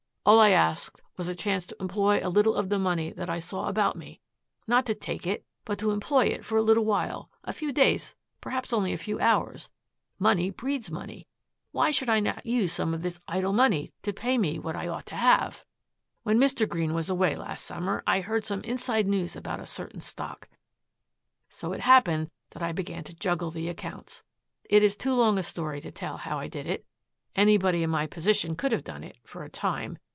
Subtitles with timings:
[0.23, 3.39] All I asked was a chance to employ a little of the money that I
[3.39, 4.19] saw about me
[4.67, 8.13] not to take it, but to employ it for a little while, a few days,
[8.39, 9.71] perhaps only a few hours.
[10.19, 11.27] Money breeds money.
[11.71, 14.87] Why should I not use some of this idle money to pay me what I
[14.87, 15.65] ought to have?
[16.21, 16.69] "When Mr.
[16.69, 20.47] Green was away last summer I heard some inside news about a certain stock.
[21.49, 24.23] So it happened that I began to juggle the accounts.
[24.65, 26.85] It is too long a story to tell how I did it.
[27.35, 29.97] Anybody in my position could have done it for a time.